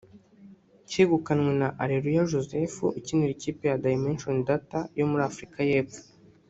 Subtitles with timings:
[0.89, 6.01] kegukanywe na Aleluya Joseph ukinira ikipe ya Dimension Data yo muri Afurika y’epfo